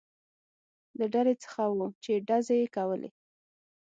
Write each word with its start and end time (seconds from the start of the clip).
له 0.97 1.05
ډلې 1.13 1.33
څخه 1.43 1.63
و، 1.75 1.79
چې 2.03 2.11
ډزې 2.27 2.55
یې 2.61 2.67
کولې. 2.75 3.09